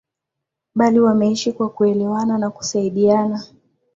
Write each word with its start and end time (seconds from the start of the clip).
bali 0.75 0.99
wameishi 0.99 1.51
kwa 1.53 1.69
kuelewana 1.69 2.37
na 2.37 2.49
kusaidiana 2.49 3.43